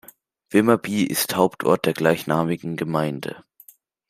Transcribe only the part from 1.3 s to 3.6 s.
Hauptort der gleichnamigen Gemeinde.